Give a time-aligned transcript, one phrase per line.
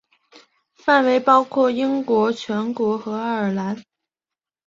[0.77, 3.79] 范围包括英国全国和爱尔兰。